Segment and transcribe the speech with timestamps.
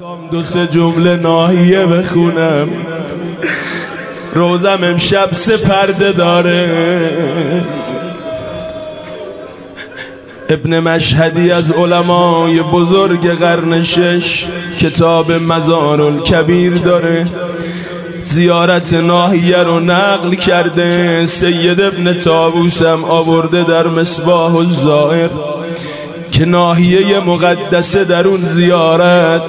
[0.00, 2.68] می‌خوام دو سه جمله ناهیه بخونم.
[4.34, 7.10] روزم امشب سه پرده داره.
[10.48, 14.46] ابن مشهدی از علمای بزرگ قرن شش
[14.80, 17.26] کتاب مزار کبیر داره.
[18.24, 21.26] زیارت ناهیه رو نقل کرده.
[21.26, 25.28] سید ابن تابوسم آورده در مصباح الزائر.
[26.38, 29.42] که ناحیه مقدسه در اون زیارت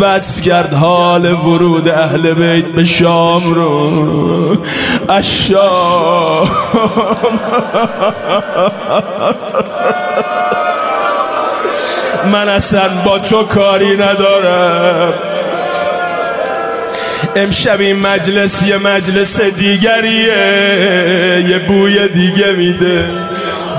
[0.00, 4.56] وصف کرد حال ورود اهل بیت به شام رو.
[5.08, 6.48] اشام.
[12.32, 15.12] من اصلا با تو کاری ندارم.
[17.36, 20.34] امشب این مجلس یه مجلس دیگریه
[21.48, 23.21] یه بوی دیگه میده.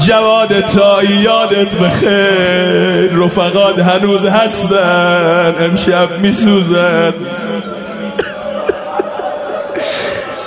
[0.07, 3.17] جواد تا یادت بخیر.
[3.17, 7.13] رفقات هنوز هستن امشب میسوزن.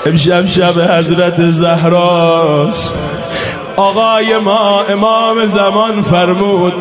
[0.07, 2.93] امشب شب حضرت زهراست.
[3.77, 6.73] آقای ما امام زمان فرمود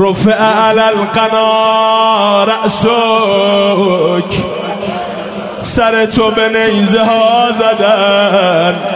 [0.00, 4.32] رفع علی القنا رأسک.
[5.62, 8.95] سر تو به نیزه ها زدن.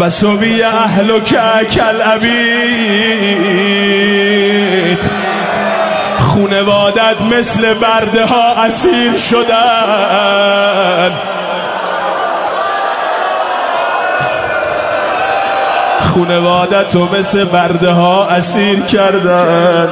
[0.00, 3.38] و صبی اهل کل عبید
[6.18, 11.12] خونوادت مثل برده ها اسیر شدن
[16.18, 19.88] خونوادت و مثل برده ها اسیر کردن.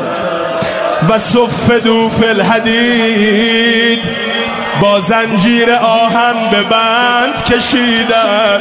[1.09, 4.01] و صفدو فی الحدید
[4.81, 8.61] با زنجیر آهن به بند کشیدن.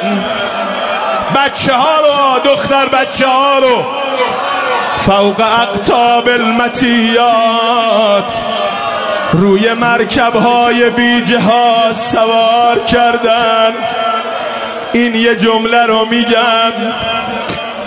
[1.35, 3.85] بچه ها رو دختر بچه ها رو.
[4.97, 7.25] فوق اقتاب المتیات.
[9.33, 13.73] روی مرکب های بیجه ها سوار کردن.
[14.93, 16.71] این یه جمله رو میگم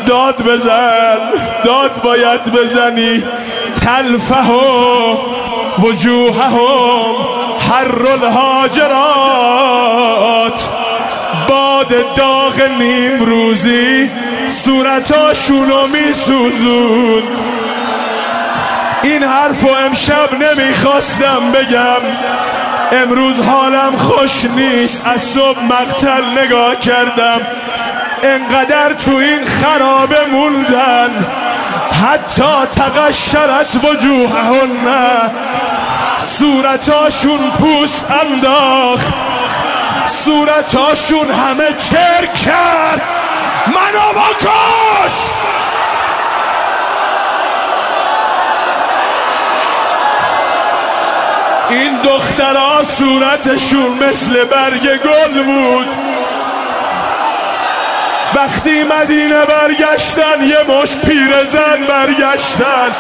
[0.07, 1.19] داد بزن
[1.65, 3.25] داد باید بزنی.
[3.81, 4.35] تلفه
[5.79, 7.15] وجوههم
[7.71, 8.89] حر الهاجرات
[11.49, 14.11] باد داغ نیم روزی
[14.49, 17.23] صورتاشونو میسوزون.
[19.03, 22.01] این حرف و امشب نمی‌خواستم بگم.
[22.93, 25.07] امروز حالم خوش نیست.
[25.07, 27.41] از صبح مقتل نگاه کردم.
[28.23, 31.27] انقدر تو این خرابه موندن.
[32.05, 34.89] حتی تقشرت وجوههن.
[36.19, 39.28] صورتاشون پوست انداخت.
[40.09, 43.03] صورتاشون همه چر کرد.
[43.67, 45.13] منو بکش!
[51.71, 55.87] این دخترها صورتشون مثل برگ گل بود.
[58.35, 62.91] وقتی مدینه برگشتن یه مش پیرزن برگشتن.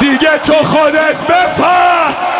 [0.00, 2.33] دیگه تو خودت بفهم!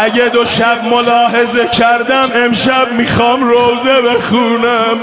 [0.00, 4.98] اگه دو شب ملاحظه کردم امشب می‌خوام روزه بخونم.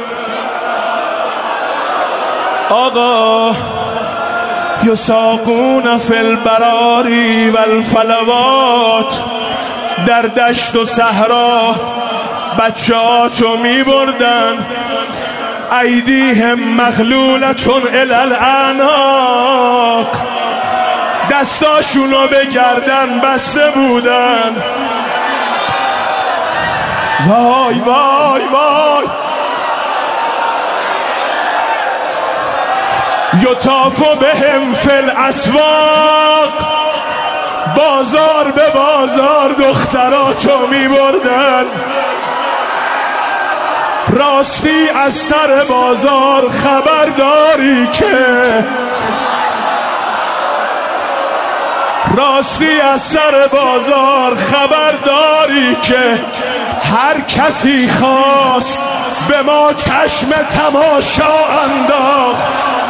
[2.69, 3.56] آقا
[4.83, 9.22] یساقون فی البراری و الفلوات
[10.07, 11.75] در دشت و صحرا
[12.59, 14.66] بچهاتو می بردن
[15.81, 18.75] ایدیهم مغلولتون الالعناق
[21.31, 24.63] دستاشونو به گردن بسته بودن.
[27.28, 29.06] وای وای وای.
[33.41, 36.66] یطافو بهم فل اسواق
[37.75, 41.66] بازار به بازار دختراتو می بردن.
[44.10, 48.06] راستی از سر بازار خبر داری که
[52.15, 56.19] راستی از سر بازار خبر داری که
[56.83, 58.79] هر کسی خواست
[59.29, 61.35] به ما چشم تماشا
[61.65, 62.85] انداخت.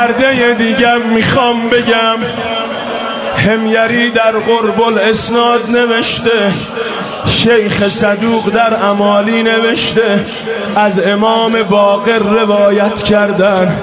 [0.00, 2.18] پرده دیگه می‌خوام بگم.
[3.36, 6.52] همیری در قرب اسناد نوشته.
[7.28, 10.24] شیخ صدوق در امالی نوشته.
[10.76, 13.78] از امام باقر روایت کردن.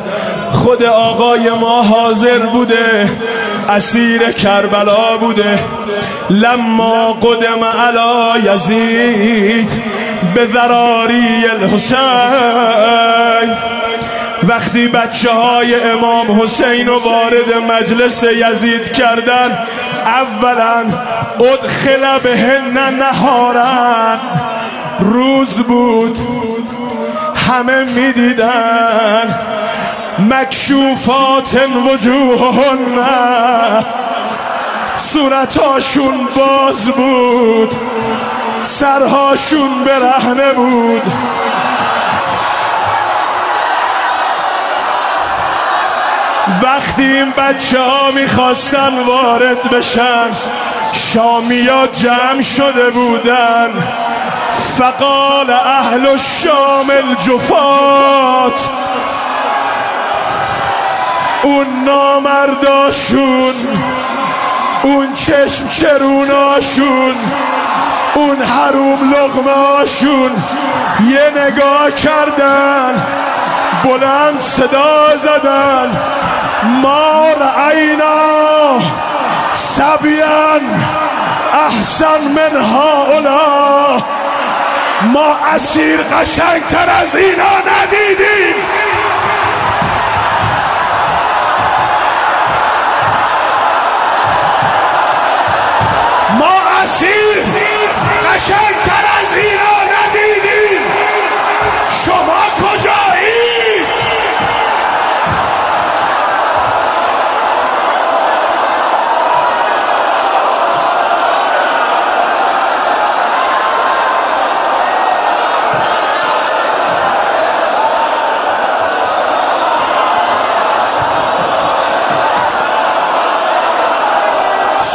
[0.52, 3.10] خود آقای ما حاضر بوده.
[3.70, 5.60] اسیر کربلا بوده.
[6.30, 9.70] لما قدم علا یزید.
[10.36, 11.98] به ذراری الحسین.
[14.44, 19.58] وقتی بچه های امام حسین رو وارد مجلس یزید کردن
[20.06, 20.86] اولا
[21.40, 24.18] ادخل به هن نهارن.
[25.00, 26.18] روز بود
[27.48, 29.36] همه می‌دیدن.
[30.20, 33.06] مکشوفات وجوههن
[34.98, 37.72] صورتاشون باز بود
[38.64, 41.07] سرهاشون برهنه بود.
[46.68, 50.32] وقتی این بچه ها می‌خواستن وارد بشن.
[50.94, 53.70] شامیا جمع شده بودن.
[54.78, 58.70] فقال اهل الشام الجفات.
[61.44, 63.54] اون نامرداشون
[64.84, 67.16] اون چشم چروناشون
[68.16, 69.86] اون حروم لغمه
[71.10, 73.06] یه نگاه کردن
[73.84, 76.02] بلند صدا زدن.
[76.68, 78.80] ما رأینا
[79.54, 80.62] سبیان
[81.54, 84.02] احسن من هاولا
[85.14, 88.56] ما اسیر قشنگتر از اینا ندیدیم.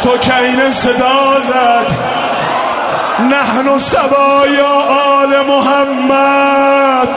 [0.02, 1.86] سکین صدا زد.
[3.20, 7.08] نحن سبایا آل محمد.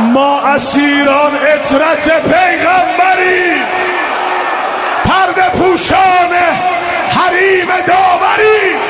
[0.00, 3.62] ما اسیران اطرت پیغمبری.
[5.04, 6.32] پرده پوشان
[7.10, 8.89] حریم داوری.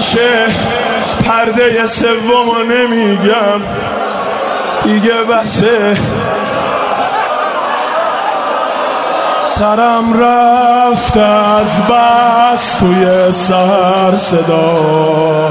[0.00, 0.46] باشه
[1.24, 3.60] پرده سومو نمیگم.
[4.84, 5.96] دیگه بسه.
[9.44, 15.50] سرم رفت از بس توی سر صدا.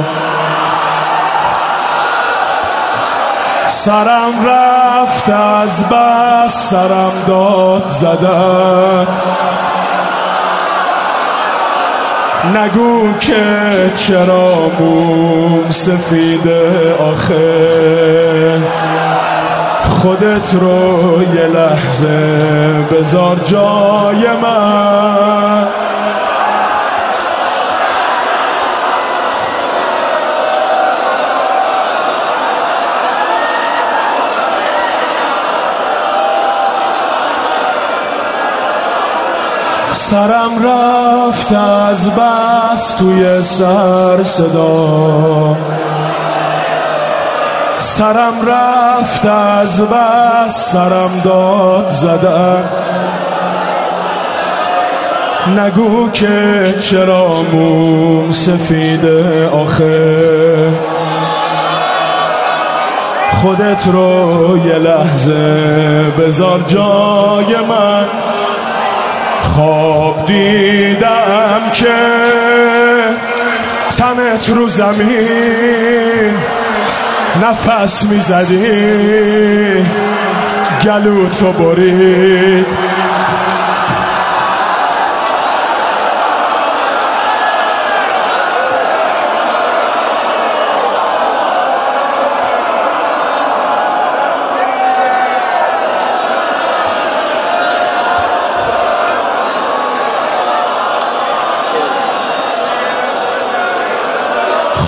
[3.67, 9.07] سرم رفت از بس سرم داد زدن.
[12.45, 13.43] نگو که
[13.95, 18.59] چرا موم سفیده آخه.
[19.83, 22.39] خودت رو یه لحظه
[22.91, 25.88] بذار جای من.
[40.09, 45.57] سرم رفت از بس توی سر صدا.
[47.77, 52.63] سرم رفت از بس سرم داد زدن.
[55.57, 60.67] نگو که چرا موم سفیده آخه.
[63.41, 68.05] خودت رو یه لحظه بذار جای من.
[69.55, 71.95] خواب دیدم که
[73.97, 76.33] تنت رو زمین
[77.43, 78.65] نفس می‌زدی.
[80.83, 82.88] گلو تو برید.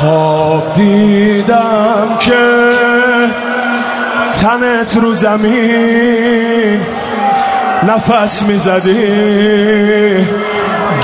[0.01, 2.72] خواب دیدم که
[4.41, 6.79] تنت رو زمین
[7.88, 10.27] نفس می‌زدی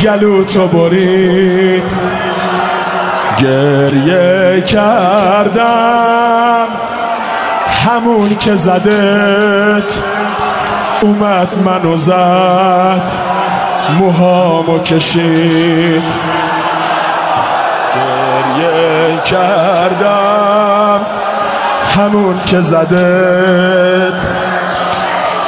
[0.04, 1.84] گلو تو برید
[3.40, 6.68] گریه کردم
[7.86, 10.00] همون که زدت
[11.02, 13.02] اومد منو زد
[14.00, 16.04] موهامو کشید.
[18.38, 21.00] گریه کردم.
[21.96, 24.14] همون که زدت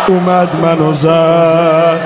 [0.08, 2.00] اومد منو زد.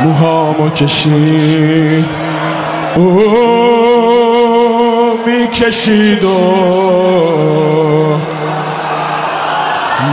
[0.00, 2.08] موهامو کشید.
[2.96, 3.22] او
[5.26, 6.28] می‌کشید و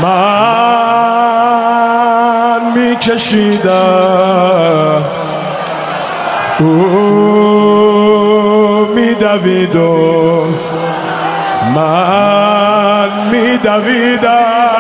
[0.04, 0.76] من
[2.76, 5.04] میکشیدم.
[6.60, 7.45] او
[9.38, 10.46] میدوید و
[11.76, 14.75] من میدویدم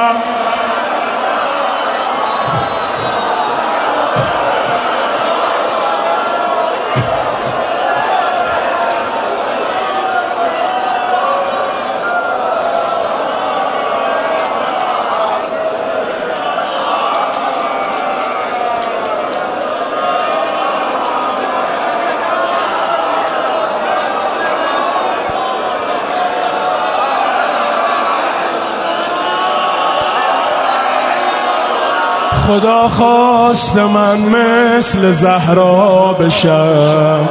[32.47, 37.29] خدا خواست من مثل زهرا بشم.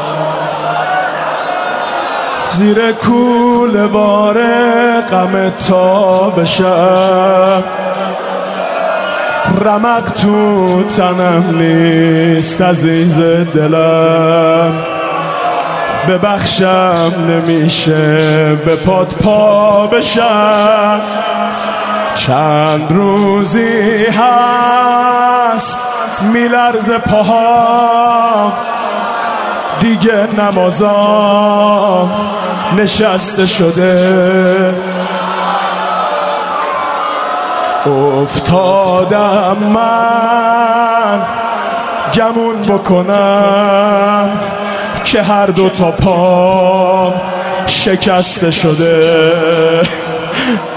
[2.48, 4.34] زیر کول بار
[5.00, 7.62] غم تا بشم.
[9.60, 13.20] رمق تو تنم نیست عزیز
[13.54, 14.72] دلم.
[16.08, 21.00] ببخشم نمیشه به پاد پا بشم.
[22.14, 25.78] چند روزی هست
[26.32, 28.52] میلرز پاهام.
[29.80, 32.12] دیگه نمازام
[32.76, 34.74] نشسته شده.
[38.22, 41.22] افتادم من
[42.14, 44.30] گمون بکنم
[45.04, 47.14] که هر دو تا پام
[47.66, 49.00] شکسته شده.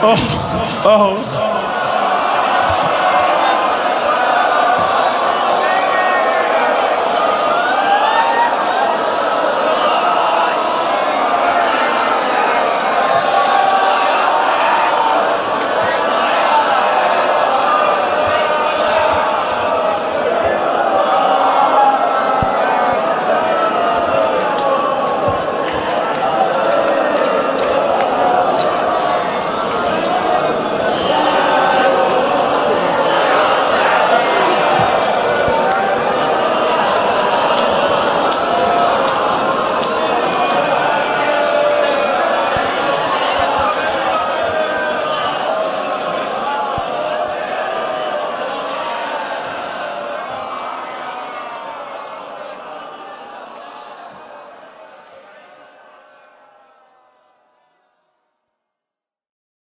[0.04, 0.47] آه.
[0.88, 1.18] آه